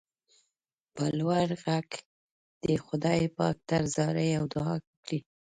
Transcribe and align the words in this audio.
په 0.95 1.03
لوړ 1.19 1.47
غږ 1.63 1.89
دې 2.63 2.75
خدای 2.85 3.21
پاک 3.37 3.57
ته 3.67 3.77
زارۍ 3.93 4.29
او 4.39 4.45
دعا 4.53 4.75
وکړئ. 4.83 5.19